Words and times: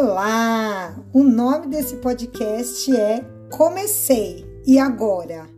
Olá! 0.00 0.96
O 1.12 1.24
nome 1.24 1.66
desse 1.66 1.96
podcast 1.96 2.94
é 2.94 3.20
Comecei 3.50 4.46
e 4.64 4.78
Agora. 4.78 5.50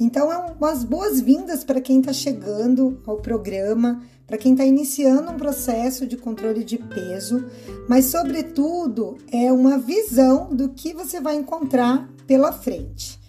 Então, 0.00 0.32
é 0.32 0.36
umas 0.36 0.82
boas-vindas 0.82 1.62
para 1.62 1.80
quem 1.80 2.00
está 2.00 2.12
chegando 2.12 3.00
ao 3.06 3.18
programa, 3.18 4.02
para 4.26 4.36
quem 4.36 4.50
está 4.50 4.64
iniciando 4.64 5.30
um 5.30 5.36
processo 5.36 6.08
de 6.08 6.16
controle 6.16 6.64
de 6.64 6.76
peso, 6.76 7.46
mas, 7.88 8.06
sobretudo, 8.06 9.16
é 9.30 9.52
uma 9.52 9.78
visão 9.78 10.52
do 10.52 10.70
que 10.70 10.92
você 10.92 11.20
vai 11.20 11.36
encontrar 11.36 12.10
pela 12.26 12.50
frente. 12.50 13.20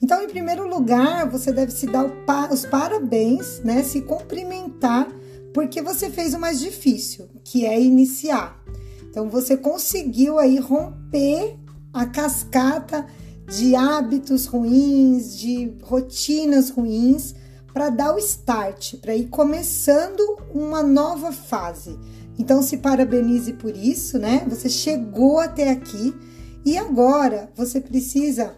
Então, 0.00 0.22
em 0.22 0.26
primeiro 0.26 0.66
lugar, 0.66 1.28
você 1.28 1.52
deve 1.52 1.70
se 1.70 1.86
dar 1.86 2.10
os 2.50 2.64
parabéns, 2.64 3.60
né? 3.62 3.82
Se 3.82 4.00
cumprimentar, 4.00 5.06
porque 5.52 5.82
você 5.82 6.08
fez 6.08 6.32
o 6.32 6.40
mais 6.40 6.58
difícil, 6.58 7.28
que 7.44 7.66
é 7.66 7.78
iniciar. 7.78 8.64
Então 9.14 9.30
você 9.30 9.56
conseguiu 9.56 10.40
aí 10.40 10.58
romper 10.58 11.56
a 11.92 12.04
cascata 12.04 13.06
de 13.48 13.76
hábitos 13.76 14.46
ruins, 14.46 15.38
de 15.38 15.72
rotinas 15.84 16.68
ruins, 16.70 17.32
para 17.72 17.90
dar 17.90 18.12
o 18.12 18.18
start, 18.18 18.96
para 18.96 19.14
ir 19.14 19.28
começando 19.28 20.18
uma 20.52 20.82
nova 20.82 21.30
fase. 21.30 21.96
Então 22.36 22.60
se 22.60 22.78
parabenize 22.78 23.52
por 23.52 23.76
isso, 23.76 24.18
né? 24.18 24.44
Você 24.48 24.68
chegou 24.68 25.38
até 25.38 25.70
aqui 25.70 26.12
e 26.66 26.76
agora 26.76 27.48
você 27.54 27.80
precisa 27.80 28.56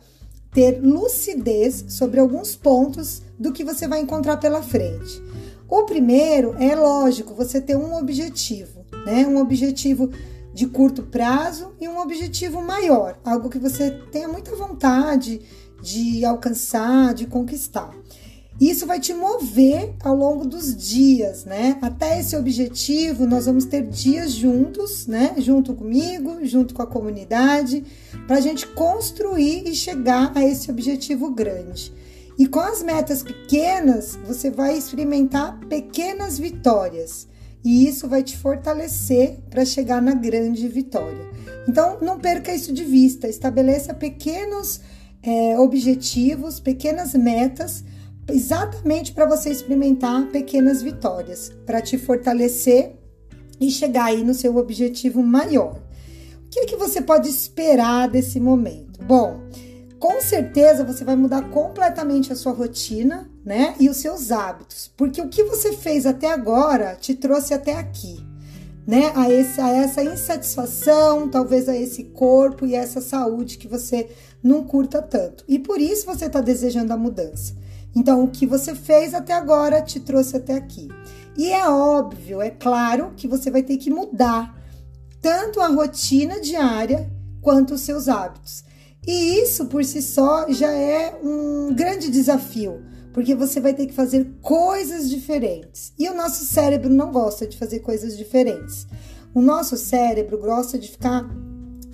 ter 0.52 0.80
lucidez 0.82 1.84
sobre 1.91 2.18
alguns 2.18 2.57
pontos 2.57 3.20
do 3.38 3.52
que 3.52 3.62
você 3.62 3.87
vai 3.87 4.01
encontrar 4.01 4.38
pela 4.38 4.62
frente. 4.62 5.23
O 5.68 5.82
primeiro 5.82 6.54
é 6.59 6.74
lógico, 6.74 7.35
você 7.35 7.60
ter 7.60 7.76
um 7.76 7.95
objetivo, 7.95 8.87
né? 9.04 9.26
Um 9.26 9.37
objetivo 9.37 10.10
de 10.57 10.66
curto 10.66 11.02
prazo 11.02 11.74
e 11.79 11.87
um 11.87 11.99
objetivo 11.99 12.62
maior, 12.62 13.21
algo 13.23 13.51
que 13.51 13.59
você 13.59 13.90
tenha 14.10 14.26
muita 14.26 14.57
vontade 14.57 15.43
de 15.82 16.24
alcançar, 16.24 17.13
de 17.13 17.26
conquistar. 17.26 17.95
Isso 18.59 18.87
vai 18.87 18.98
te 18.98 19.13
mover 19.13 19.95
ao 20.02 20.16
longo 20.16 20.46
dos 20.46 20.74
dias, 20.74 21.45
né? 21.45 21.76
Até 21.82 22.18
esse 22.18 22.35
objetivo, 22.35 23.26
nós 23.26 23.45
vamos 23.45 23.66
ter 23.66 23.82
dias 23.82 24.32
juntos, 24.32 25.07
né? 25.07 25.35
Junto 25.37 25.74
comigo, 25.74 26.38
junto 26.43 26.73
com 26.73 26.80
a 26.80 26.87
comunidade, 26.87 27.85
para 28.26 28.37
a 28.37 28.41
gente 28.41 28.66
construir 28.68 29.68
e 29.68 29.74
chegar 29.74 30.32
a 30.35 30.43
esse 30.43 30.70
objetivo 30.70 31.32
grande. 31.32 31.93
E 32.38 32.46
com 32.46 32.60
as 32.60 32.82
metas 32.82 33.23
pequenas, 33.23 34.18
você 34.26 34.51
vai 34.51 34.79
experimentar 34.79 35.60
pequenas 35.68 36.38
vitórias 36.38 37.29
e 37.66 37.84
isso 37.84 38.06
vai 38.06 38.22
te 38.22 38.36
fortalecer 38.36 39.40
para 39.50 39.64
chegar 39.64 40.00
na 40.00 40.14
grande 40.14 40.68
vitória. 40.68 41.26
Então, 41.68 41.98
não 42.00 42.16
perca 42.16 42.54
isso 42.54 42.73
de 42.73 42.84
vista, 42.84 43.26
estabeleça 43.26 43.92
pequenos 43.92 44.80
é, 45.20 45.58
objetivos, 45.58 46.60
pequenas 46.60 47.12
metas, 47.14 47.82
exatamente 48.30 49.10
para 49.10 49.26
você 49.26 49.50
experimentar 49.50 50.28
pequenas 50.28 50.80
vitórias, 50.80 51.50
para 51.66 51.82
te 51.82 51.98
fortalecer 51.98 52.95
e 53.60 53.68
chegar 53.68 54.04
aí 54.04 54.23
no 54.23 54.32
seu 54.32 54.56
objetivo 54.56 55.20
maior. 55.20 55.82
O 56.46 56.48
que, 56.48 56.60
é 56.60 56.66
que 56.66 56.76
você 56.76 57.01
pode 57.01 57.28
esperar 57.28 58.08
desse 58.08 58.38
momento? 58.38 59.02
Bom, 59.02 59.40
com 59.98 60.20
certeza 60.20 60.84
você 60.84 61.02
vai 61.02 61.16
mudar 61.16 61.51
completamente 61.51 62.32
a 62.32 62.36
sua 62.36 62.52
rotina, 62.52 63.28
né? 63.46 63.76
E 63.78 63.88
os 63.88 63.98
seus 63.98 64.32
hábitos, 64.32 64.91
porque 64.97 65.22
o 65.22 65.28
que 65.28 65.44
você 65.44 65.72
fez 65.72 66.04
até 66.04 66.32
agora 66.32 66.97
te 66.97 67.14
trouxe 67.14 67.54
até 67.54 67.75
aqui, 67.75 68.19
né? 68.84 69.12
A, 69.14 69.30
esse, 69.30 69.60
a 69.60 69.70
essa 69.70 70.02
insatisfação, 70.02 71.28
talvez 71.28 71.68
a 71.68 71.76
esse 71.76 72.02
corpo 72.04 72.66
e 72.66 72.74
essa 72.74 73.00
saúde 73.00 73.56
que 73.56 73.68
você 73.68 74.10
não 74.42 74.64
curta 74.64 75.00
tanto. 75.00 75.44
E 75.46 75.60
por 75.60 75.80
isso 75.80 76.06
você 76.06 76.26
está 76.26 76.40
desejando 76.40 76.92
a 76.92 76.96
mudança. 76.96 77.54
Então, 77.94 78.24
o 78.24 78.28
que 78.28 78.46
você 78.46 78.74
fez 78.74 79.14
até 79.14 79.32
agora 79.32 79.80
te 79.80 80.00
trouxe 80.00 80.36
até 80.36 80.54
aqui. 80.54 80.88
E 81.36 81.52
é 81.52 81.68
óbvio, 81.68 82.42
é 82.42 82.50
claro 82.50 83.12
que 83.16 83.28
você 83.28 83.50
vai 83.50 83.62
ter 83.62 83.76
que 83.76 83.90
mudar 83.90 84.54
tanto 85.22 85.60
a 85.60 85.68
rotina 85.68 86.40
diária 86.40 87.10
quanto 87.40 87.74
os 87.74 87.82
seus 87.82 88.08
hábitos. 88.08 88.64
E 89.06 89.40
isso 89.40 89.66
por 89.66 89.84
si 89.84 90.02
só 90.02 90.50
já 90.50 90.72
é 90.72 91.16
um 91.22 91.72
grande 91.72 92.10
desafio, 92.10 92.82
porque 93.16 93.34
você 93.34 93.60
vai 93.60 93.72
ter 93.72 93.87
que 93.87 93.94
fazer 93.94 94.31
coisas 94.43 95.09
diferentes. 95.09 95.91
E 95.99 96.06
o 96.06 96.15
nosso 96.15 96.44
cérebro 96.44 96.91
não 96.91 97.10
gosta 97.10 97.47
de 97.47 97.56
fazer 97.56 97.78
coisas 97.78 98.15
diferentes. 98.15 98.87
O 99.32 99.41
nosso 99.41 99.75
cérebro 99.78 100.37
gosta 100.37 100.78
de 100.78 100.91
ficar 100.91 101.27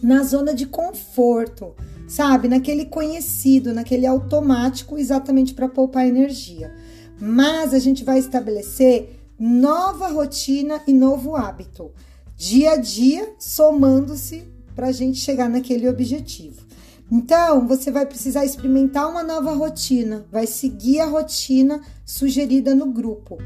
na 0.02 0.24
zona 0.24 0.52
de 0.52 0.66
conforto, 0.66 1.76
sabe? 2.08 2.48
Naquele 2.48 2.86
conhecido, 2.86 3.72
naquele 3.72 4.04
automático, 4.04 4.98
exatamente 4.98 5.54
para 5.54 5.68
poupar 5.68 6.08
energia. 6.08 6.74
Mas 7.20 7.72
a 7.72 7.78
gente 7.78 8.02
vai 8.02 8.18
estabelecer 8.18 9.20
nova 9.38 10.08
rotina 10.08 10.82
e 10.88 10.92
novo 10.92 11.36
hábito, 11.36 11.92
dia 12.34 12.72
a 12.72 12.76
dia, 12.76 13.32
somando-se 13.38 14.42
para 14.74 14.88
a 14.88 14.92
gente 14.92 15.20
chegar 15.20 15.48
naquele 15.48 15.88
objetivo. 15.88 16.71
Então, 17.14 17.68
você 17.68 17.90
vai 17.90 18.06
precisar 18.06 18.42
experimentar 18.42 19.06
uma 19.06 19.22
nova 19.22 19.52
rotina, 19.52 20.24
vai 20.32 20.46
seguir 20.46 20.98
a 20.98 21.04
rotina 21.04 21.82
sugerida 22.06 22.74
no 22.74 22.86
grupo. 22.86 23.36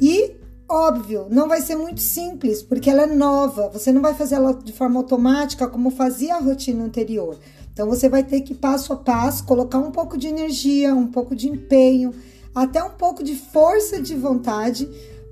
E, 0.00 0.36
óbvio, 0.68 1.26
não 1.28 1.48
vai 1.48 1.60
ser 1.60 1.74
muito 1.74 2.00
simples, 2.00 2.62
porque 2.62 2.88
ela 2.88 3.02
é 3.02 3.06
nova, 3.06 3.68
você 3.68 3.90
não 3.90 4.00
vai 4.00 4.14
fazer 4.14 4.36
ela 4.36 4.54
de 4.54 4.72
forma 4.72 5.00
automática 5.00 5.66
como 5.66 5.90
fazia 5.90 6.36
a 6.36 6.38
rotina 6.38 6.84
anterior. 6.84 7.36
Então, 7.72 7.88
você 7.88 8.08
vai 8.08 8.22
ter 8.22 8.42
que, 8.42 8.54
passo 8.54 8.92
a 8.92 8.96
passo, 8.96 9.42
colocar 9.42 9.78
um 9.78 9.90
pouco 9.90 10.16
de 10.16 10.28
energia, 10.28 10.94
um 10.94 11.08
pouco 11.08 11.34
de 11.34 11.48
empenho, 11.48 12.14
até 12.54 12.80
um 12.80 12.90
pouco 12.90 13.24
de 13.24 13.34
força 13.34 14.00
de 14.00 14.14
vontade 14.14 14.88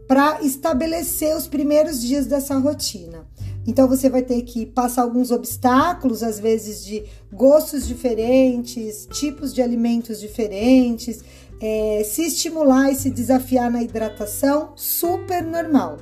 para 0.09 0.43
estabelecer 0.43 1.37
os 1.37 1.47
primeiros 1.47 2.03
dias 2.03 2.27
dessa 2.27 2.59
rotina. 2.59 3.25
Então 3.67 3.89
você 3.89 4.11
vai 4.11 4.23
ter 4.23 4.43
que 4.43 4.67
passar 4.67 5.03
alguns 5.03 5.31
obstáculos, 5.31 6.23
às 6.23 6.39
vezes 6.39 6.85
de 6.85 7.05
gostos 7.33 7.87
diferentes, 7.87 9.09
tipos 9.13 9.55
de 9.55 9.63
alimentos 9.63 10.21
diferentes, 10.21 11.23
é, 11.61 12.03
se 12.05 12.27
estimular 12.27 12.91
e 12.91 12.95
se 12.95 13.11
desafiar 13.11 13.71
na 13.71 13.83
hidratação, 13.83 14.73
super 14.77 15.43
normal. 15.43 15.99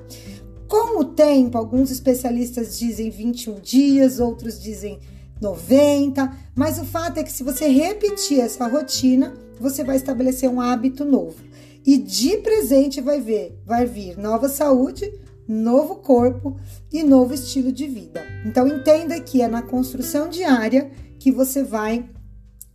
Com 0.66 0.98
o 1.00 1.04
tempo, 1.04 1.58
alguns 1.58 1.90
especialistas 1.90 2.78
dizem 2.78 3.10
21 3.10 3.60
dias, 3.60 4.18
outros 4.18 4.60
dizem 4.60 4.98
90, 5.40 6.34
mas 6.54 6.78
o 6.78 6.84
fato 6.84 7.18
é 7.18 7.22
que 7.22 7.32
se 7.32 7.42
você 7.42 7.68
repetir 7.68 8.40
essa 8.40 8.66
rotina, 8.66 9.34
você 9.60 9.84
vai 9.84 9.96
estabelecer 9.96 10.48
um 10.48 10.60
hábito 10.60 11.04
novo. 11.04 11.36
E 11.84 11.98
de 11.98 12.38
presente 12.38 13.00
vai 13.00 13.20
ver, 13.20 13.60
vai 13.66 13.84
vir 13.84 14.16
nova 14.16 14.48
saúde, 14.48 15.12
novo 15.46 15.96
corpo 15.96 16.56
e 16.92 17.02
novo 17.02 17.34
estilo 17.34 17.72
de 17.72 17.86
vida. 17.86 18.22
Então 18.44 18.66
entenda 18.66 19.20
que 19.20 19.42
é 19.42 19.48
na 19.48 19.62
construção 19.62 20.28
diária 20.28 20.90
que 21.18 21.30
você 21.30 21.62
vai 21.62 22.08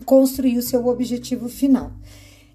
construir 0.05 0.57
o 0.57 0.61
seu 0.61 0.85
objetivo 0.88 1.50
final. 1.50 1.91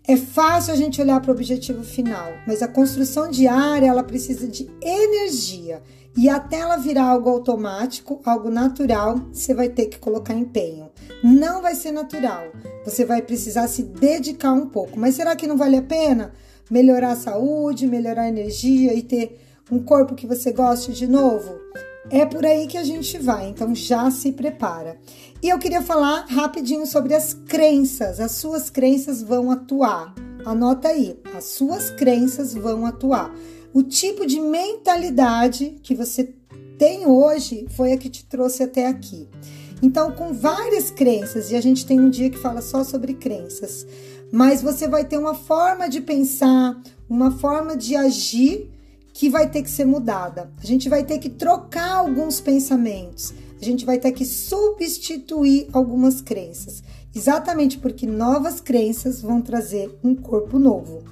É 0.06 0.16
fácil 0.16 0.72
a 0.72 0.76
gente 0.76 1.00
olhar 1.00 1.20
para 1.20 1.30
o 1.30 1.34
objetivo 1.34 1.84
final, 1.84 2.32
mas 2.46 2.62
a 2.62 2.68
construção 2.68 3.30
diária 3.30 3.86
ela 3.86 4.02
precisa 4.02 4.48
de 4.48 4.68
energia 4.80 5.80
e 6.16 6.28
até 6.28 6.58
ela 6.58 6.76
virar 6.76 7.04
algo 7.04 7.30
automático, 7.30 8.20
algo 8.24 8.50
natural, 8.50 9.18
você 9.32 9.54
vai 9.54 9.68
ter 9.68 9.86
que 9.86 9.98
colocar 9.98 10.34
empenho. 10.34 10.90
Não 11.24 11.62
vai 11.62 11.74
ser 11.74 11.92
natural. 11.92 12.52
Você 12.84 13.04
vai 13.04 13.22
precisar 13.22 13.66
se 13.68 13.82
dedicar 13.82 14.52
um 14.52 14.68
pouco. 14.68 14.98
Mas 14.98 15.14
será 15.14 15.34
que 15.34 15.46
não 15.46 15.56
vale 15.56 15.76
a 15.76 15.82
pena 15.82 16.32
melhorar 16.70 17.12
a 17.12 17.16
saúde, 17.16 17.86
melhorar 17.86 18.22
a 18.22 18.28
energia 18.28 18.92
e 18.92 19.02
ter 19.02 19.40
um 19.72 19.82
corpo 19.82 20.14
que 20.14 20.26
você 20.26 20.52
goste 20.52 20.92
de 20.92 21.06
novo? 21.06 21.58
É 22.10 22.26
por 22.26 22.44
aí 22.44 22.66
que 22.66 22.76
a 22.76 22.84
gente 22.84 23.16
vai, 23.16 23.48
então 23.48 23.74
já 23.74 24.10
se 24.10 24.30
prepara. 24.32 24.98
E 25.42 25.48
eu 25.48 25.58
queria 25.58 25.80
falar 25.80 26.26
rapidinho 26.26 26.84
sobre 26.84 27.14
as 27.14 27.32
crenças. 27.32 28.20
As 28.20 28.32
suas 28.32 28.68
crenças 28.68 29.22
vão 29.22 29.50
atuar. 29.50 30.14
Anota 30.44 30.88
aí, 30.88 31.18
as 31.34 31.44
suas 31.44 31.88
crenças 31.88 32.52
vão 32.52 32.84
atuar. 32.84 33.34
O 33.72 33.82
tipo 33.82 34.26
de 34.26 34.38
mentalidade 34.38 35.78
que 35.82 35.94
você 35.94 36.34
tem 36.76 37.06
hoje 37.06 37.66
foi 37.74 37.94
a 37.94 37.96
que 37.96 38.10
te 38.10 38.26
trouxe 38.26 38.62
até 38.62 38.86
aqui. 38.86 39.26
Então, 39.82 40.12
com 40.12 40.34
várias 40.34 40.90
crenças, 40.90 41.50
e 41.50 41.56
a 41.56 41.62
gente 41.62 41.86
tem 41.86 41.98
um 41.98 42.10
dia 42.10 42.28
que 42.28 42.38
fala 42.38 42.60
só 42.60 42.84
sobre 42.84 43.14
crenças, 43.14 43.86
mas 44.30 44.60
você 44.60 44.86
vai 44.86 45.06
ter 45.06 45.16
uma 45.16 45.34
forma 45.34 45.88
de 45.88 46.02
pensar, 46.02 46.78
uma 47.08 47.30
forma 47.30 47.74
de 47.74 47.96
agir 47.96 48.70
que 49.12 49.28
vai 49.28 49.48
ter 49.48 49.62
que 49.62 49.70
ser 49.70 49.84
mudada. 49.84 50.50
A 50.62 50.66
gente 50.66 50.88
vai 50.88 51.04
ter 51.04 51.18
que 51.18 51.28
trocar 51.28 51.96
alguns 51.96 52.40
pensamentos, 52.40 53.32
a 53.60 53.64
gente 53.64 53.84
vai 53.84 53.98
ter 53.98 54.12
que 54.12 54.24
substituir 54.24 55.68
algumas 55.72 56.20
crenças, 56.20 56.82
exatamente 57.14 57.78
porque 57.78 58.06
novas 58.06 58.60
crenças 58.60 59.20
vão 59.20 59.40
trazer 59.40 59.98
um 60.02 60.14
corpo 60.14 60.58
novo. 60.58 61.02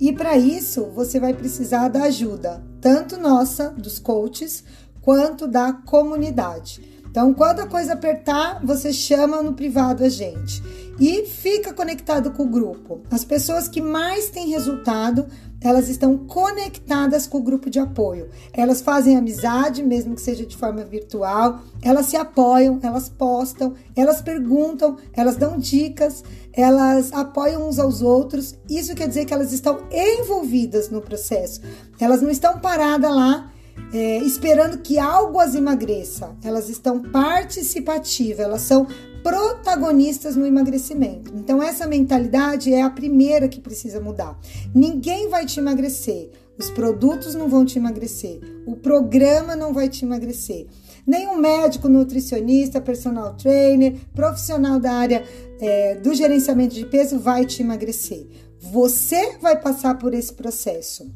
E 0.00 0.12
para 0.12 0.36
isso, 0.36 0.86
você 0.86 1.20
vai 1.20 1.34
precisar 1.34 1.88
da 1.88 2.04
ajuda, 2.04 2.64
tanto 2.80 3.18
nossa, 3.18 3.68
dos 3.68 3.98
coaches, 3.98 4.64
quanto 5.02 5.46
da 5.46 5.72
comunidade. 5.72 6.80
Então, 7.10 7.34
quando 7.34 7.60
a 7.60 7.66
coisa 7.66 7.94
apertar, 7.94 8.64
você 8.64 8.92
chama 8.92 9.42
no 9.42 9.52
privado 9.52 10.04
a 10.04 10.08
gente 10.08 10.62
e 10.98 11.26
fica 11.26 11.74
conectado 11.74 12.30
com 12.30 12.44
o 12.44 12.48
grupo. 12.48 13.02
As 13.10 13.24
pessoas 13.24 13.68
que 13.68 13.80
mais 13.80 14.30
têm 14.30 14.50
resultado, 14.50 15.26
elas 15.62 15.88
estão 15.88 16.16
conectadas 16.16 17.26
com 17.26 17.38
o 17.38 17.42
grupo 17.42 17.68
de 17.68 17.78
apoio. 17.78 18.28
Elas 18.52 18.80
fazem 18.80 19.16
amizade, 19.16 19.82
mesmo 19.82 20.14
que 20.14 20.20
seja 20.20 20.46
de 20.46 20.56
forma 20.56 20.84
virtual, 20.84 21.60
elas 21.82 22.06
se 22.06 22.16
apoiam, 22.16 22.78
elas 22.82 23.08
postam, 23.08 23.74
elas 23.94 24.22
perguntam, 24.22 24.96
elas 25.12 25.36
dão 25.36 25.58
dicas, 25.58 26.24
elas 26.52 27.12
apoiam 27.12 27.68
uns 27.68 27.78
aos 27.78 28.00
outros. 28.02 28.56
Isso 28.68 28.94
quer 28.94 29.08
dizer 29.08 29.24
que 29.26 29.34
elas 29.34 29.52
estão 29.52 29.80
envolvidas 29.90 30.90
no 30.90 31.00
processo. 31.00 31.60
Elas 31.98 32.22
não 32.22 32.30
estão 32.30 32.58
paradas 32.58 33.14
lá 33.14 33.50
é, 33.92 34.18
esperando 34.18 34.78
que 34.78 34.98
algo 34.98 35.38
as 35.38 35.54
emagreça. 35.54 36.36
Elas 36.44 36.68
estão 36.68 37.00
participativas, 37.00 38.40
elas 38.40 38.62
são 38.62 38.86
protagonistas 39.22 40.36
no 40.36 40.46
emagrecimento. 40.46 41.32
Então, 41.34 41.62
essa 41.62 41.86
mentalidade 41.86 42.72
é 42.72 42.82
a 42.82 42.90
primeira 42.90 43.48
que 43.48 43.60
precisa 43.60 44.00
mudar. 44.00 44.38
Ninguém 44.74 45.28
vai 45.28 45.46
te 45.46 45.60
emagrecer, 45.60 46.30
os 46.58 46.70
produtos 46.70 47.34
não 47.34 47.48
vão 47.48 47.64
te 47.64 47.78
emagrecer, 47.78 48.40
o 48.66 48.76
programa 48.76 49.56
não 49.56 49.72
vai 49.72 49.88
te 49.88 50.04
emagrecer. 50.04 50.66
Nenhum 51.06 51.36
médico, 51.36 51.88
nutricionista, 51.88 52.80
personal 52.80 53.34
trainer, 53.34 53.96
profissional 54.14 54.78
da 54.78 54.92
área 54.92 55.24
é, 55.60 55.94
do 55.96 56.14
gerenciamento 56.14 56.74
de 56.74 56.84
peso 56.84 57.18
vai 57.18 57.46
te 57.46 57.62
emagrecer. 57.62 58.26
Você 58.60 59.38
vai 59.40 59.58
passar 59.58 59.98
por 59.98 60.12
esse 60.12 60.32
processo 60.34 61.10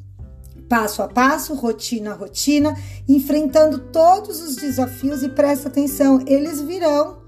passo 0.68 1.02
a 1.02 1.08
passo, 1.08 1.54
rotina 1.54 2.12
a 2.12 2.14
rotina, 2.14 2.76
enfrentando 3.08 3.78
todos 3.78 4.40
os 4.40 4.56
desafios 4.56 5.22
e 5.22 5.28
presta 5.28 5.68
atenção, 5.68 6.22
eles 6.26 6.60
virão 6.60 7.23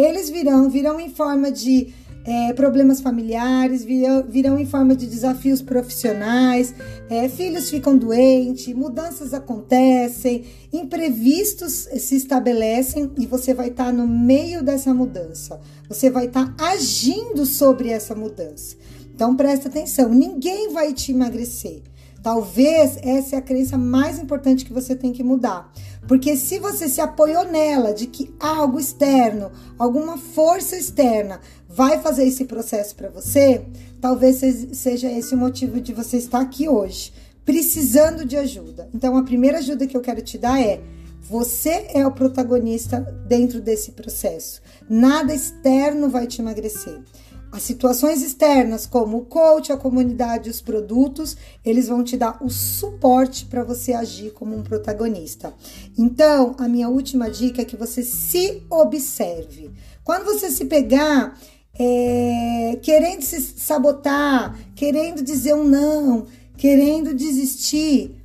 eles 0.00 0.30
virão, 0.30 0.68
virão 0.68 0.98
em 0.98 1.10
forma 1.10 1.50
de 1.50 1.92
é, 2.24 2.52
problemas 2.52 3.00
familiares, 3.00 3.84
virão, 3.84 4.24
virão, 4.28 4.58
em 4.58 4.66
forma 4.66 4.94
de 4.94 5.06
desafios 5.06 5.62
profissionais, 5.62 6.74
é, 7.08 7.28
filhos 7.28 7.70
ficam 7.70 7.96
doentes, 7.96 8.74
mudanças 8.74 9.32
acontecem, 9.32 10.44
imprevistos 10.72 11.88
se 11.96 12.16
estabelecem 12.16 13.10
e 13.18 13.26
você 13.26 13.54
vai 13.54 13.68
estar 13.68 13.86
tá 13.86 13.92
no 13.92 14.06
meio 14.06 14.62
dessa 14.62 14.92
mudança, 14.92 15.60
você 15.88 16.10
vai 16.10 16.26
estar 16.26 16.54
tá 16.54 16.66
agindo 16.68 17.46
sobre 17.46 17.88
essa 17.88 18.14
mudança. 18.14 18.76
Então 19.14 19.34
presta 19.34 19.68
atenção, 19.68 20.10
ninguém 20.10 20.72
vai 20.72 20.92
te 20.92 21.12
emagrecer. 21.12 21.82
Talvez 22.22 22.98
essa 23.02 23.36
é 23.36 23.38
a 23.38 23.42
crença 23.42 23.78
mais 23.78 24.18
importante 24.18 24.64
que 24.64 24.72
você 24.72 24.94
tem 24.94 25.10
que 25.10 25.22
mudar. 25.22 25.72
Porque 26.10 26.36
se 26.36 26.58
você 26.58 26.88
se 26.88 27.00
apoiou 27.00 27.44
nela 27.44 27.94
de 27.94 28.08
que 28.08 28.34
algo 28.40 28.80
externo, 28.80 29.52
alguma 29.78 30.18
força 30.18 30.76
externa 30.76 31.40
vai 31.68 32.00
fazer 32.00 32.24
esse 32.26 32.46
processo 32.46 32.96
para 32.96 33.08
você, 33.08 33.64
talvez 34.00 34.40
seja 34.72 35.08
esse 35.08 35.36
o 35.36 35.38
motivo 35.38 35.80
de 35.80 35.92
você 35.92 36.16
estar 36.16 36.40
aqui 36.40 36.68
hoje, 36.68 37.12
precisando 37.44 38.24
de 38.24 38.36
ajuda. 38.36 38.90
Então 38.92 39.16
a 39.16 39.22
primeira 39.22 39.58
ajuda 39.58 39.86
que 39.86 39.96
eu 39.96 40.00
quero 40.00 40.20
te 40.20 40.36
dar 40.36 40.60
é 40.60 40.80
você 41.20 41.86
é 41.94 42.04
o 42.04 42.10
protagonista 42.10 42.98
dentro 43.28 43.60
desse 43.60 43.92
processo. 43.92 44.60
Nada 44.88 45.32
externo 45.32 46.08
vai 46.08 46.26
te 46.26 46.40
emagrecer. 46.40 46.98
As 47.52 47.62
situações 47.62 48.22
externas, 48.22 48.86
como 48.86 49.18
o 49.18 49.24
coach, 49.24 49.72
a 49.72 49.76
comunidade, 49.76 50.48
os 50.48 50.60
produtos, 50.60 51.36
eles 51.64 51.88
vão 51.88 52.04
te 52.04 52.16
dar 52.16 52.38
o 52.42 52.48
suporte 52.48 53.46
para 53.46 53.64
você 53.64 53.92
agir 53.92 54.32
como 54.32 54.56
um 54.56 54.62
protagonista. 54.62 55.52
Então, 55.98 56.54
a 56.58 56.68
minha 56.68 56.88
última 56.88 57.28
dica 57.28 57.62
é 57.62 57.64
que 57.64 57.76
você 57.76 58.02
se 58.02 58.62
observe. 58.70 59.70
Quando 60.04 60.24
você 60.24 60.50
se 60.50 60.64
pegar 60.66 61.36
é, 61.78 62.78
querendo 62.82 63.22
se 63.22 63.40
sabotar, 63.40 64.58
querendo 64.74 65.22
dizer 65.22 65.54
um 65.54 65.64
não, 65.64 66.26
querendo 66.56 67.14
desistir, 67.14 68.16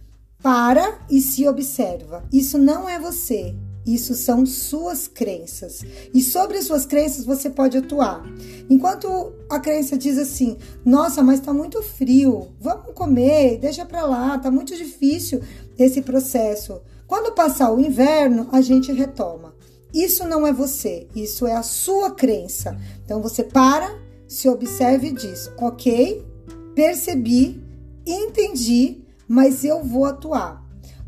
para 0.42 1.00
e 1.10 1.22
se 1.22 1.48
observa. 1.48 2.24
Isso 2.32 2.58
não 2.58 2.88
é 2.88 3.00
você. 3.00 3.56
Isso 3.86 4.16
são 4.16 4.46
suas 4.46 5.08
crenças. 5.08 5.82
E 6.14 6.22
sobre 6.22 6.58
as 6.58 6.66
suas 6.66 6.86
crenças 6.86 7.24
você 7.24 7.50
pode 7.50 7.78
atuar. 7.78 8.26
Enquanto 8.70 9.34
a 9.50 9.60
crença 9.60 9.96
diz 9.98 10.18
assim: 10.18 10.58
"Nossa, 10.84 11.22
mas 11.22 11.40
tá 11.40 11.54
muito 11.54 11.82
frio. 11.84 12.48
Vamos 12.60 12.94
comer, 12.94 13.60
deixa 13.60 13.86
para 13.86 14.06
lá, 14.06 14.38
tá 14.40 14.50
muito 14.50 14.76
difícil 14.76 15.42
esse 15.78 16.02
processo". 16.02 16.82
Quando 17.06 17.36
passar 17.36 17.72
o 17.72 17.80
inverno, 17.80 18.50
a 18.52 18.62
gente 18.62 18.92
retoma. 18.92 19.54
Isso 19.94 20.28
não 20.28 20.46
é 20.46 20.52
você, 20.52 21.08
isso 21.16 21.46
é 21.46 21.56
a 21.56 21.64
sua 21.64 22.12
crença. 22.12 22.78
Então 23.06 23.22
você 23.22 23.44
para, 23.44 23.98
se 24.28 24.50
observe 24.50 25.10
e 25.10 25.14
diz: 25.14 25.52
"OK, 25.58 26.26
percebi, 26.74 27.64
entendi, 28.06 29.04
mas 29.28 29.64
eu 29.64 29.84
vou 29.84 30.06
atuar". 30.06 30.65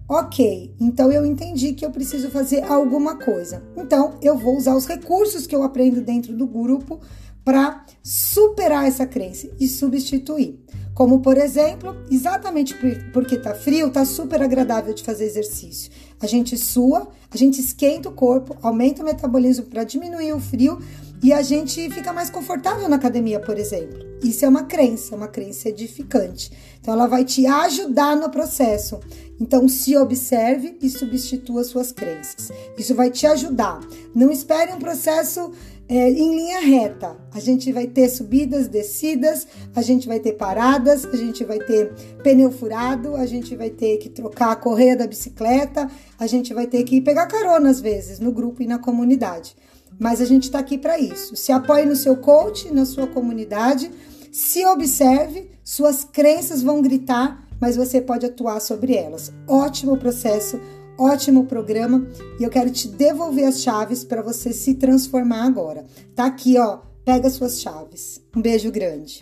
Ok, 0.10 0.74
então 0.80 1.12
eu 1.12 1.26
entendi 1.26 1.74
que 1.74 1.86
eu 1.86 1.92
preciso 1.92 2.30
fazer 2.30 2.64
alguma 2.64 3.18
coisa. 3.18 3.62
Então 3.76 4.18
eu 4.22 4.38
vou 4.38 4.56
usar 4.56 4.74
os 4.74 4.86
recursos 4.86 5.46
que 5.46 5.54
eu 5.54 5.64
aprendo 5.64 6.00
dentro 6.00 6.34
do 6.34 6.48
grupo 6.48 7.02
para 7.44 7.86
superar 8.02 8.88
essa 8.88 9.06
crença 9.06 9.50
e 9.60 9.68
substituir. 9.68 10.64
Como 10.94 11.20
por 11.20 11.38
exemplo, 11.38 11.94
exatamente 12.10 12.74
porque 13.12 13.38
tá 13.38 13.54
frio, 13.54 13.92
tá 13.92 14.06
super 14.06 14.42
agradável 14.42 14.94
de 14.94 15.04
fazer 15.04 15.26
exercício. 15.26 15.92
A 16.22 16.26
gente 16.26 16.58
sua, 16.58 17.10
a 17.30 17.38
gente 17.38 17.60
esquenta 17.60 18.08
o 18.08 18.14
corpo, 18.14 18.56
aumenta 18.62 19.02
o 19.02 19.06
metabolismo 19.06 19.66
para 19.66 19.84
diminuir 19.84 20.32
o 20.32 20.40
frio 20.40 20.80
e 21.22 21.34
a 21.34 21.42
gente 21.42 21.90
fica 21.90 22.14
mais 22.14 22.30
confortável 22.30 22.88
na 22.88 22.96
academia, 22.96 23.40
por 23.40 23.58
exemplo. 23.58 24.06
Isso 24.24 24.46
é 24.46 24.50
uma 24.50 24.64
crença, 24.64 25.16
uma 25.16 25.28
crença 25.28 25.70
edificante. 25.70 26.52
Então, 26.80 26.94
ela 26.94 27.08
vai 27.08 27.24
te 27.24 27.46
ajudar 27.46 28.16
no 28.16 28.30
processo. 28.30 29.00
Então, 29.40 29.68
se 29.68 29.96
observe 29.98 30.78
e 30.82 30.90
substitua 30.90 31.64
suas 31.64 31.92
crenças. 31.92 32.52
Isso 32.78 32.96
vai 32.96 33.10
te 33.12 33.26
ajudar. 33.28 33.80
Não 34.14 34.32
espere 34.32 34.72
um 34.74 34.80
processo 34.80 35.52
é, 35.90 36.10
em 36.10 36.36
linha 36.36 36.60
reta. 36.60 37.16
A 37.34 37.40
gente 37.40 37.72
vai 37.72 37.88
ter 37.88 38.10
subidas, 38.10 38.68
descidas, 38.68 39.48
a 39.76 39.82
gente 39.82 40.08
vai 40.08 40.20
ter 40.20 40.34
paradas, 40.34 41.06
a 41.06 41.16
gente 41.16 41.44
vai 41.44 41.60
ter 41.60 41.94
pneu 42.24 42.52
furado, 42.52 43.16
a 43.16 43.26
gente 43.26 43.56
vai 43.56 43.70
ter 43.70 43.98
que 43.98 44.10
trocar 44.10 44.52
a 44.52 44.56
correia 44.56 44.96
da 44.96 45.08
bicicleta, 45.08 45.90
a 46.20 46.28
gente 46.28 46.54
vai 46.54 46.68
ter 46.68 46.84
que 46.84 47.02
pegar 47.02 47.28
carona 47.28 47.70
às 47.70 47.80
vezes 47.80 48.20
no 48.20 48.32
grupo 48.32 48.62
e 48.62 48.68
na 48.68 48.80
comunidade. 48.80 49.56
Mas 50.00 50.22
a 50.22 50.26
gente 50.26 50.44
está 50.44 50.60
aqui 50.60 50.78
para 50.78 51.00
isso. 51.00 51.36
Se 51.36 51.52
apoie 51.52 51.86
no 51.86 51.96
seu 51.96 52.18
coach, 52.18 52.72
na 52.72 52.86
sua 52.86 53.08
comunidade, 53.08 53.92
se 54.32 54.66
observe, 54.66 55.50
suas 55.64 56.04
crenças 56.04 56.62
vão 56.62 56.82
gritar, 56.82 57.48
mas 57.60 57.76
você 57.76 58.00
pode 58.00 58.26
atuar 58.26 58.60
sobre 58.60 58.96
elas. 58.96 59.34
Ótimo 59.48 59.98
processo, 59.98 60.60
ótimo 60.98 61.46
programa 61.46 62.08
e 62.40 62.44
eu 62.44 62.50
quero 62.50 62.70
te 62.70 62.88
devolver 62.88 63.46
as 63.46 63.62
chaves 63.62 64.04
para 64.04 64.22
você 64.22 64.54
se 64.54 64.76
transformar 64.76 65.44
agora. 65.44 65.86
Tá 66.16 66.26
aqui, 66.26 66.58
ó. 66.58 66.80
Pega 67.04 67.30
suas 67.30 67.62
chaves. 67.62 68.22
Um 68.36 68.42
beijo 68.42 68.70
grande. 68.70 69.22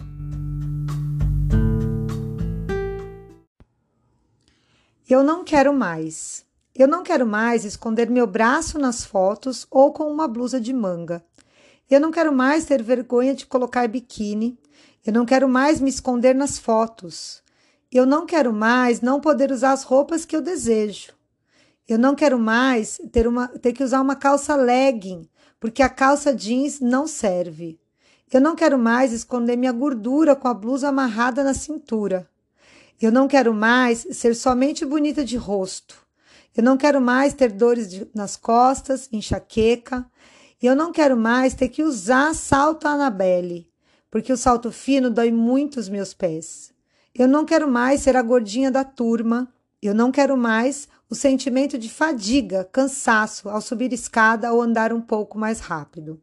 Eu 5.07 5.23
não 5.23 5.43
quero 5.43 5.71
mais. 5.71 6.43
Eu 6.77 6.89
não 6.89 7.03
quero 7.03 7.25
mais 7.25 7.63
esconder 7.63 8.09
meu 8.09 8.27
braço 8.27 8.77
nas 8.77 9.05
fotos 9.05 9.65
ou 9.71 9.93
com 9.93 10.11
uma 10.11 10.27
blusa 10.27 10.59
de 10.59 10.73
manga. 10.73 11.23
Eu 11.89 12.01
não 12.01 12.11
quero 12.11 12.33
mais 12.33 12.65
ter 12.65 12.83
vergonha 12.83 13.33
de 13.33 13.45
colocar 13.45 13.87
biquíni. 13.87 14.59
Eu 15.05 15.13
não 15.13 15.25
quero 15.25 15.47
mais 15.47 15.79
me 15.79 15.89
esconder 15.89 16.35
nas 16.35 16.59
fotos. 16.59 17.41
Eu 17.89 18.05
não 18.05 18.25
quero 18.25 18.51
mais 18.51 18.99
não 18.99 19.21
poder 19.21 19.53
usar 19.53 19.71
as 19.71 19.83
roupas 19.83 20.25
que 20.25 20.35
eu 20.35 20.41
desejo. 20.41 21.13
Eu 21.87 21.97
não 21.97 22.13
quero 22.13 22.37
mais 22.37 22.99
ter, 23.09 23.25
uma, 23.25 23.47
ter 23.47 23.71
que 23.71 23.83
usar 23.83 24.01
uma 24.01 24.15
calça 24.17 24.53
legging, 24.53 25.29
porque 25.61 25.81
a 25.81 25.87
calça 25.87 26.35
jeans 26.35 26.81
não 26.81 27.07
serve. 27.07 27.79
Eu 28.33 28.41
não 28.41 28.53
quero 28.53 28.77
mais 28.77 29.13
esconder 29.13 29.55
minha 29.55 29.71
gordura 29.71 30.35
com 30.35 30.49
a 30.49 30.53
blusa 30.53 30.89
amarrada 30.89 31.41
na 31.41 31.53
cintura. 31.53 32.27
Eu 33.01 33.13
não 33.13 33.29
quero 33.29 33.53
mais 33.53 34.05
ser 34.11 34.35
somente 34.35 34.85
bonita 34.85 35.23
de 35.23 35.37
rosto. 35.37 36.04
Eu 36.55 36.63
não 36.63 36.77
quero 36.77 37.01
mais 37.01 37.33
ter 37.33 37.51
dores 37.51 37.89
de, 37.89 38.07
nas 38.13 38.35
costas, 38.37 39.09
enxaqueca. 39.11 40.05
E 40.61 40.65
eu 40.65 40.75
não 40.75 40.91
quero 40.91 41.17
mais 41.17 41.53
ter 41.53 41.67
que 41.67 41.83
usar 41.83 42.33
salto 42.33 42.87
Anabelle, 42.87 43.69
porque 44.09 44.31
o 44.31 44.37
salto 44.37 44.71
fino 44.71 45.09
dói 45.09 45.31
muito 45.31 45.79
os 45.79 45.89
meus 45.89 46.13
pés. 46.13 46.73
Eu 47.13 47.27
não 47.27 47.45
quero 47.45 47.67
mais 47.67 48.01
ser 48.01 48.15
a 48.15 48.21
gordinha 48.21 48.71
da 48.71 48.83
turma. 48.83 49.51
Eu 49.81 49.93
não 49.93 50.11
quero 50.11 50.37
mais 50.37 50.87
o 51.09 51.15
sentimento 51.15 51.77
de 51.77 51.89
fadiga, 51.89 52.67
cansaço 52.71 53.49
ao 53.49 53.61
subir 53.61 53.93
escada 53.93 54.51
ou 54.51 54.61
andar 54.61 54.91
um 54.91 55.01
pouco 55.01 55.37
mais 55.37 55.59
rápido. 55.59 56.19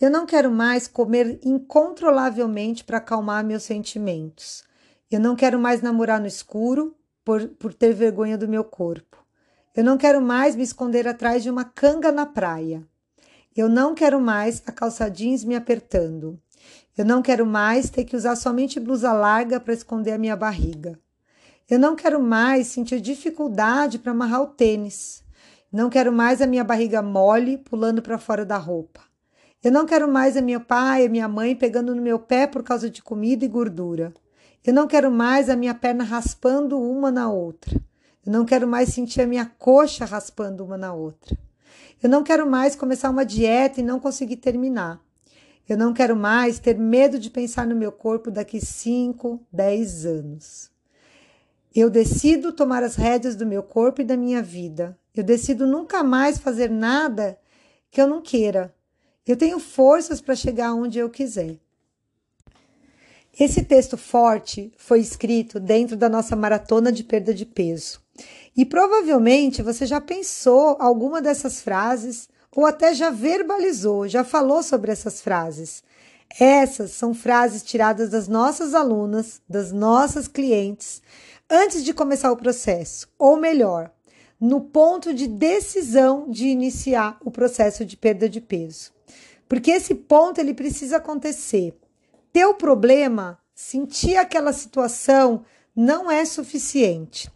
Eu 0.00 0.10
não 0.10 0.26
quero 0.26 0.50
mais 0.50 0.88
comer 0.88 1.38
incontrolavelmente 1.44 2.84
para 2.84 2.98
acalmar 2.98 3.44
meus 3.44 3.62
sentimentos. 3.62 4.64
Eu 5.10 5.20
não 5.20 5.36
quero 5.36 5.58
mais 5.58 5.80
namorar 5.80 6.20
no 6.20 6.26
escuro, 6.26 6.94
por, 7.24 7.48
por 7.48 7.72
ter 7.72 7.92
vergonha 7.92 8.36
do 8.36 8.46
meu 8.46 8.62
corpo. 8.62 9.24
Eu 9.74 9.82
não 9.82 9.96
quero 9.96 10.20
mais 10.20 10.54
me 10.54 10.62
esconder 10.62 11.08
atrás 11.08 11.42
de 11.42 11.50
uma 11.50 11.64
canga 11.64 12.12
na 12.12 12.26
praia. 12.26 12.84
Eu 13.56 13.68
não 13.68 13.94
quero 13.94 14.20
mais 14.20 14.62
a 14.66 14.72
calça 14.72 15.08
jeans 15.08 15.44
me 15.44 15.56
apertando. 15.56 16.38
Eu 16.96 17.04
não 17.04 17.22
quero 17.22 17.44
mais 17.44 17.90
ter 17.90 18.04
que 18.04 18.14
usar 18.14 18.36
somente 18.36 18.78
blusa 18.78 19.12
larga 19.12 19.58
para 19.58 19.74
esconder 19.74 20.12
a 20.12 20.18
minha 20.18 20.36
barriga. 20.36 20.98
Eu 21.68 21.78
não 21.78 21.96
quero 21.96 22.22
mais 22.22 22.68
sentir 22.68 23.00
dificuldade 23.00 23.98
para 23.98 24.12
amarrar 24.12 24.42
o 24.42 24.46
tênis. 24.46 25.24
Não 25.72 25.90
quero 25.90 26.12
mais 26.12 26.40
a 26.40 26.46
minha 26.46 26.62
barriga 26.62 27.02
mole 27.02 27.58
pulando 27.58 28.00
para 28.00 28.18
fora 28.18 28.44
da 28.44 28.56
roupa. 28.56 29.00
Eu 29.62 29.72
não 29.72 29.86
quero 29.86 30.06
mais 30.06 30.36
a 30.36 30.42
meu 30.42 30.60
pai 30.60 31.02
e 31.02 31.06
a 31.06 31.08
minha 31.08 31.26
mãe 31.26 31.56
pegando 31.56 31.94
no 31.94 32.02
meu 32.02 32.18
pé 32.18 32.46
por 32.46 32.62
causa 32.62 32.88
de 32.90 33.02
comida 33.02 33.44
e 33.44 33.48
gordura. 33.48 34.12
Eu 34.66 34.72
não 34.72 34.86
quero 34.86 35.10
mais 35.10 35.50
a 35.50 35.56
minha 35.56 35.74
perna 35.74 36.04
raspando 36.04 36.80
uma 36.80 37.10
na 37.10 37.30
outra. 37.30 37.78
Eu 38.24 38.32
não 38.32 38.46
quero 38.46 38.66
mais 38.66 38.88
sentir 38.88 39.20
a 39.20 39.26
minha 39.26 39.44
coxa 39.44 40.06
raspando 40.06 40.64
uma 40.64 40.78
na 40.78 40.94
outra. 40.94 41.36
Eu 42.02 42.08
não 42.08 42.22
quero 42.22 42.48
mais 42.48 42.74
começar 42.74 43.10
uma 43.10 43.26
dieta 43.26 43.80
e 43.80 43.84
não 43.84 44.00
conseguir 44.00 44.36
terminar. 44.36 44.98
Eu 45.68 45.76
não 45.76 45.92
quero 45.92 46.16
mais 46.16 46.58
ter 46.58 46.78
medo 46.78 47.18
de 47.18 47.28
pensar 47.28 47.66
no 47.66 47.76
meu 47.76 47.92
corpo 47.92 48.30
daqui 48.30 48.58
5, 48.58 49.38
10 49.52 50.06
anos. 50.06 50.70
Eu 51.74 51.90
decido 51.90 52.50
tomar 52.50 52.82
as 52.82 52.96
rédeas 52.96 53.36
do 53.36 53.44
meu 53.44 53.62
corpo 53.62 54.00
e 54.00 54.04
da 54.04 54.16
minha 54.16 54.42
vida. 54.42 54.98
Eu 55.14 55.22
decido 55.22 55.66
nunca 55.66 56.02
mais 56.02 56.38
fazer 56.38 56.70
nada 56.70 57.38
que 57.90 58.00
eu 58.00 58.06
não 58.06 58.22
queira. 58.22 58.74
Eu 59.26 59.36
tenho 59.36 59.58
forças 59.58 60.22
para 60.22 60.34
chegar 60.34 60.72
onde 60.72 60.98
eu 60.98 61.10
quiser. 61.10 61.58
Esse 63.38 63.64
texto 63.64 63.96
forte 63.96 64.72
foi 64.76 65.00
escrito 65.00 65.58
dentro 65.58 65.96
da 65.96 66.08
nossa 66.08 66.36
maratona 66.36 66.92
de 66.92 67.02
perda 67.02 67.34
de 67.34 67.44
peso. 67.44 68.00
E 68.56 68.64
provavelmente 68.64 69.62
você 69.62 69.86
já 69.86 70.00
pensou 70.00 70.76
alguma 70.78 71.20
dessas 71.20 71.60
frases 71.60 72.28
ou 72.54 72.64
até 72.64 72.94
já 72.94 73.10
verbalizou, 73.10 74.06
já 74.06 74.22
falou 74.22 74.62
sobre 74.62 74.92
essas 74.92 75.20
frases. 75.20 75.82
Essas 76.38 76.92
são 76.92 77.12
frases 77.12 77.62
tiradas 77.62 78.10
das 78.10 78.28
nossas 78.28 78.72
alunas, 78.72 79.42
das 79.48 79.72
nossas 79.72 80.28
clientes, 80.28 81.02
antes 81.50 81.84
de 81.84 81.92
começar 81.92 82.30
o 82.30 82.36
processo, 82.36 83.08
ou 83.18 83.36
melhor, 83.36 83.90
no 84.40 84.60
ponto 84.60 85.12
de 85.12 85.26
decisão 85.26 86.28
de 86.28 86.46
iniciar 86.46 87.18
o 87.24 87.30
processo 87.30 87.84
de 87.84 87.96
perda 87.96 88.28
de 88.28 88.40
peso. 88.40 88.92
Porque 89.48 89.72
esse 89.72 89.94
ponto 89.94 90.40
ele 90.40 90.54
precisa 90.54 90.96
acontecer. 90.96 91.74
Teu 92.34 92.52
problema, 92.52 93.38
sentir 93.54 94.16
aquela 94.16 94.52
situação 94.52 95.44
não 95.72 96.10
é 96.10 96.24
suficiente. 96.24 97.30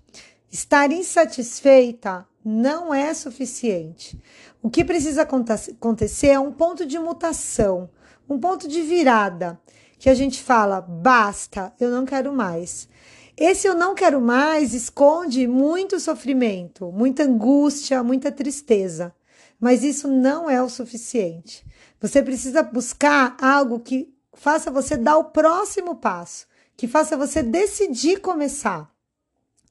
Estar 0.51 0.91
insatisfeita 0.91 2.27
não 2.45 2.93
é 2.93 3.15
suficiente. 3.15 4.21
O 4.61 4.69
que 4.69 4.85
precisa 4.85 5.23
acontecer 5.23 6.31
é 6.31 6.41
um 6.41 6.51
ponto 6.51 6.85
de 6.85 6.99
mutação, 6.99 7.89
um 8.29 8.41
ponto 8.41 8.67
de 8.67 8.83
virada, 8.83 9.61
que 10.01 10.11
a 10.11 10.15
gente 10.15 10.43
fala: 10.43 10.81
basta, 10.81 11.73
eu 11.79 11.93
não 11.93 12.05
quero 12.05 12.33
mais. 12.33 12.89
Esse 13.37 13.69
eu 13.69 13.77
não 13.77 13.95
quero 13.95 14.21
mais 14.21 14.75
esconde 14.75 15.47
muito 15.47 16.01
sofrimento, 16.01 16.91
muita 16.91 17.23
angústia, 17.23 18.03
muita 18.03 18.33
tristeza. 18.33 19.15
Mas 19.61 19.85
isso 19.85 20.09
não 20.09 20.51
é 20.51 20.61
o 20.61 20.69
suficiente. 20.69 21.65
Você 22.01 22.21
precisa 22.21 22.65
buscar 22.65 23.37
algo 23.41 23.79
que 23.79 24.18
faça 24.39 24.71
você 24.71 24.97
dar 24.97 25.19
o 25.19 25.25
próximo 25.25 25.97
passo, 25.97 26.47
que 26.77 26.87
faça 26.87 27.17
você 27.17 27.43
decidir 27.43 28.21
começar. 28.21 28.91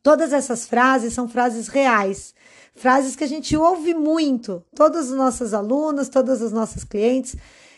Todas 0.03 0.33
essas 0.33 0.67
frases 0.67 1.13
são 1.13 1.27
frases 1.27 1.67
reais, 1.67 2.35
frases 2.75 3.15
que 3.15 3.23
a 3.23 3.27
gente 3.27 3.55
ouve 3.55 3.93
muito, 3.93 4.63
todas 4.75 5.09
as 5.09 5.17
nossas 5.17 5.53
alunas, 5.53 6.09
todas 6.09 6.41
as 6.41 6.51
nossas 6.51 6.83
clientes, 6.83 7.35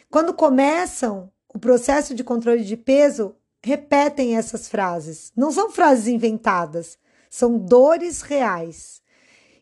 quando 0.10 0.34
começam 0.34 1.32
o 1.54 1.60
processo 1.60 2.14
de 2.16 2.24
controle 2.24 2.64
de 2.64 2.76
peso, 2.76 3.36
repetem 3.64 4.36
essas 4.36 4.68
frases. 4.68 5.32
Não 5.36 5.52
são 5.52 5.70
frases 5.70 6.08
inventadas, 6.08 6.98
são 7.30 7.58
dores 7.58 8.22
reais. 8.22 9.02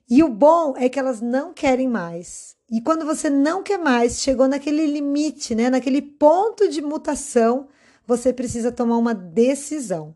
E 0.10 0.24
o 0.24 0.30
bom 0.30 0.74
é 0.78 0.88
que 0.88 0.98
elas 0.98 1.20
não 1.20 1.54
querem 1.54 1.88
mais. 1.88 2.56
E 2.72 2.82
quando 2.82 3.06
você 3.06 3.30
não 3.30 3.62
quer 3.62 3.78
mais, 3.78 4.22
chegou 4.22 4.48
naquele 4.48 4.86
limite, 4.86 5.54
né, 5.54 5.70
naquele 5.70 6.02
ponto 6.02 6.70
de 6.70 6.82
mutação, 6.82 7.68
você 8.06 8.32
precisa 8.32 8.72
tomar 8.72 8.98
uma 8.98 9.14
decisão. 9.14 10.16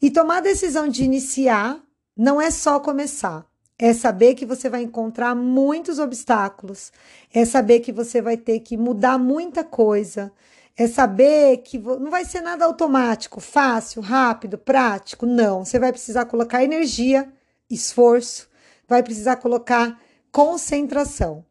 E 0.00 0.10
tomar 0.10 0.38
a 0.38 0.42
decisão 0.42 0.88
de 0.88 1.04
iniciar 1.04 1.82
não 2.16 2.40
é 2.40 2.50
só 2.50 2.78
começar. 2.78 3.44
É 3.78 3.92
saber 3.92 4.34
que 4.34 4.46
você 4.46 4.68
vai 4.68 4.82
encontrar 4.82 5.34
muitos 5.34 5.98
obstáculos, 5.98 6.92
é 7.34 7.44
saber 7.44 7.80
que 7.80 7.90
você 7.90 8.22
vai 8.22 8.36
ter 8.36 8.60
que 8.60 8.76
mudar 8.76 9.18
muita 9.18 9.64
coisa, 9.64 10.30
é 10.76 10.86
saber 10.86 11.58
que 11.58 11.78
não 11.78 12.10
vai 12.10 12.24
ser 12.24 12.40
nada 12.40 12.64
automático, 12.64 13.40
fácil, 13.40 14.00
rápido, 14.00 14.56
prático. 14.56 15.26
Não, 15.26 15.64
você 15.64 15.78
vai 15.80 15.90
precisar 15.90 16.26
colocar 16.26 16.62
energia, 16.62 17.32
esforço, 17.68 18.48
vai 18.92 19.02
precisar 19.02 19.36
colocar 19.36 19.98
concentração. 20.30 21.44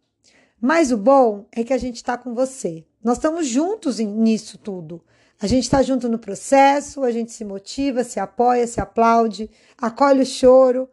Mas 0.60 0.92
o 0.92 0.98
bom 0.98 1.48
é 1.52 1.64
que 1.64 1.74
a 1.74 1.78
gente 1.78 1.96
está 1.96 2.16
com 2.16 2.36
você. 2.36 2.86
Nós 3.04 3.18
estamos 3.18 3.48
juntos 3.48 3.98
nisso 3.98 4.60
tudo. 4.60 5.04
A 5.40 5.48
gente 5.48 5.64
está 5.64 5.82
junto 5.82 6.08
no 6.08 6.20
processo, 6.20 7.04
a 7.04 7.10
gente 7.10 7.32
se 7.32 7.44
motiva, 7.44 8.04
se 8.04 8.20
apoia, 8.20 8.68
se 8.68 8.80
aplaude, 8.80 9.50
acolhe 9.76 10.22
o 10.22 10.26
choro, 10.26 10.88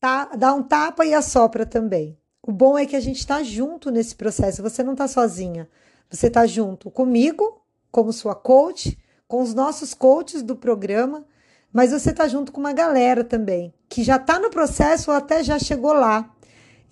tá? 0.00 0.24
dá 0.34 0.54
um 0.54 0.62
tapa 0.62 1.04
e 1.04 1.12
assopra 1.12 1.66
também. 1.66 2.18
O 2.42 2.50
bom 2.50 2.78
é 2.78 2.86
que 2.86 2.96
a 2.96 3.00
gente 3.00 3.18
está 3.18 3.42
junto 3.42 3.90
nesse 3.90 4.14
processo, 4.14 4.62
você 4.62 4.82
não 4.82 4.92
está 4.92 5.06
sozinha. 5.06 5.68
Você 6.08 6.28
está 6.28 6.46
junto 6.46 6.90
comigo, 6.90 7.60
como 7.90 8.10
sua 8.10 8.34
coach, 8.34 8.98
com 9.28 9.42
os 9.42 9.52
nossos 9.52 9.92
coaches 9.92 10.42
do 10.42 10.56
programa, 10.56 11.26
mas 11.74 11.90
você 11.90 12.10
está 12.10 12.28
junto 12.28 12.52
com 12.52 12.60
uma 12.60 12.72
galera 12.72 13.24
também, 13.24 13.74
que 13.88 14.04
já 14.04 14.14
está 14.14 14.38
no 14.38 14.48
processo 14.48 15.10
ou 15.10 15.16
até 15.16 15.42
já 15.42 15.58
chegou 15.58 15.92
lá. 15.92 16.32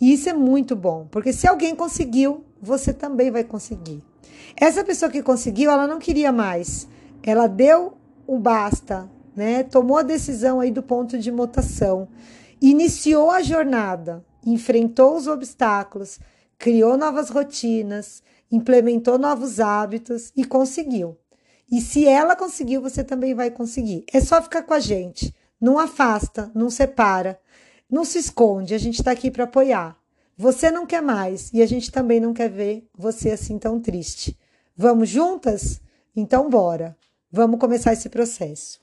E 0.01 0.13
isso 0.13 0.29
é 0.29 0.33
muito 0.33 0.75
bom, 0.75 1.07
porque 1.09 1.33
se 1.33 1.47
alguém 1.47 1.77
conseguiu, 1.77 2.45
você 2.61 2.93
também 2.93 3.31
vai 3.31 3.45
conseguir. 3.45 4.03
Essa 4.57 4.83
pessoa 4.83 5.09
que 5.09 5.23
conseguiu, 5.23 5.71
ela 5.71 5.87
não 5.87 6.01
queria 6.01 6.33
mais. 6.33 6.89
Ela 7.23 7.47
deu 7.47 7.97
o 8.27 8.41
basta, 8.41 9.09
né? 9.37 9.63
Tomou 9.63 9.99
a 9.99 10.03
decisão 10.03 10.59
aí 10.59 10.73
do 10.73 10.83
ponto 10.83 11.17
de 11.17 11.31
mutação, 11.31 12.09
iniciou 12.61 13.31
a 13.31 13.41
jornada, 13.41 14.25
enfrentou 14.45 15.15
os 15.17 15.29
obstáculos, 15.29 16.19
criou 16.59 16.97
novas 16.97 17.31
rotinas, 17.31 18.21
implementou 18.51 19.17
novos 19.17 19.61
hábitos 19.61 20.33
e 20.37 20.45
conseguiu. 20.45 21.17
E 21.73 21.81
se 21.81 22.07
ela 22.07 22.37
conseguiu, 22.37 22.83
você 22.83 23.03
também 23.03 23.33
vai 23.33 23.51
conseguir. 23.51 24.05
É 24.13 24.21
só 24.21 24.43
ficar 24.43 24.63
com 24.63 24.75
a 24.75 24.79
gente. 24.79 25.35
Não 25.59 25.79
afasta, 25.79 26.53
não 26.55 26.69
separa, 26.69 27.41
não 27.89 28.05
se 28.05 28.19
esconde. 28.19 28.75
A 28.75 28.79
gente 28.79 28.99
está 28.99 29.11
aqui 29.11 29.31
para 29.31 29.45
apoiar. 29.45 29.97
Você 30.37 30.71
não 30.71 30.85
quer 30.85 31.01
mais 31.01 31.51
e 31.51 31.63
a 31.63 31.67
gente 31.67 31.91
também 31.91 32.21
não 32.21 32.35
quer 32.35 32.51
ver 32.51 32.87
você 32.95 33.31
assim 33.31 33.59
tão 33.59 33.81
triste. 33.81 34.39
Vamos 34.77 35.09
juntas? 35.09 35.81
Então, 36.15 36.51
bora. 36.51 36.95
Vamos 37.31 37.59
começar 37.59 37.95
esse 37.95 38.11
processo. 38.11 38.82